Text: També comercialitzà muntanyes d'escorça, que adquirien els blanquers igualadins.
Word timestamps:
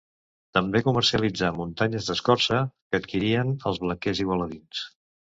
També 0.57 0.79
comercialitzà 0.85 1.49
muntanyes 1.57 2.07
d'escorça, 2.11 2.61
que 2.91 2.99
adquirien 3.01 3.51
els 3.73 3.83
blanquers 3.85 4.23
igualadins. 4.25 4.81